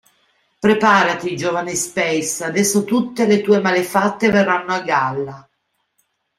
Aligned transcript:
"Preparati 0.57 1.35
giovane 1.35 1.75
Space, 1.75 2.43
adesso 2.43 2.85
tutte 2.85 3.27
le 3.27 3.39
tue 3.41 3.59
malefatte 3.61 4.31
verranno 4.31 4.73
a 4.73 4.81
galla. 4.81 5.47